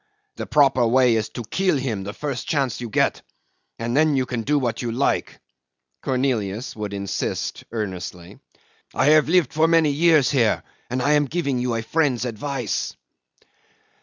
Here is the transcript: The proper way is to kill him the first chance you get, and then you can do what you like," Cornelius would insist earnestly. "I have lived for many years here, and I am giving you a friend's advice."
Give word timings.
The 0.37 0.47
proper 0.47 0.87
way 0.87 1.13
is 1.15 1.29
to 1.29 1.43
kill 1.43 1.77
him 1.77 2.03
the 2.03 2.11
first 2.13 2.47
chance 2.47 2.81
you 2.81 2.89
get, 2.89 3.21
and 3.77 3.95
then 3.95 4.15
you 4.15 4.25
can 4.25 4.41
do 4.41 4.57
what 4.57 4.81
you 4.81 4.91
like," 4.91 5.39
Cornelius 6.01 6.75
would 6.75 6.91
insist 6.91 7.65
earnestly. 7.71 8.39
"I 8.95 9.11
have 9.11 9.29
lived 9.29 9.53
for 9.53 9.67
many 9.67 9.91
years 9.91 10.31
here, 10.31 10.63
and 10.89 11.03
I 11.03 11.11
am 11.13 11.25
giving 11.25 11.59
you 11.59 11.75
a 11.75 11.83
friend's 11.83 12.25
advice." 12.25 12.95